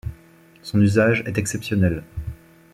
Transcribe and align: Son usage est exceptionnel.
Son 0.63 0.81
usage 0.81 1.21
est 1.27 1.37
exceptionnel. 1.37 2.01